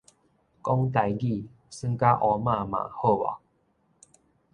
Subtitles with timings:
[0.63, 3.23] 講台語，耍甲烏嘛嘛好無？